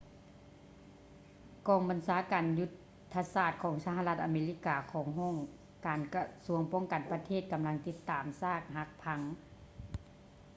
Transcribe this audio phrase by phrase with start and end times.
[1.67, 2.71] ກອງບັນຊາການຍຸດ
[3.13, 5.35] ທະສາດຂອງສະຫະລັດອາເມລິກາຂອງຫ້ອງ
[5.87, 9.19] ການກະຊວງປ້ອງກັນປະເທດກຳລັງຕິດຕາມຊາກຫັກພັງ